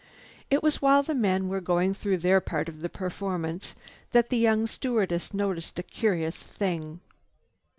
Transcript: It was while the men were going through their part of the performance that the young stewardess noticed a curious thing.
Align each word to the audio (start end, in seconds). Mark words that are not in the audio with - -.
It 0.49 0.63
was 0.63 0.81
while 0.81 1.03
the 1.03 1.13
men 1.13 1.47
were 1.47 1.61
going 1.61 1.93
through 1.93 2.17
their 2.17 2.41
part 2.41 2.67
of 2.67 2.81
the 2.81 2.89
performance 2.89 3.75
that 4.13 4.29
the 4.29 4.37
young 4.39 4.65
stewardess 4.65 5.31
noticed 5.31 5.77
a 5.77 5.83
curious 5.83 6.37
thing. 6.39 7.01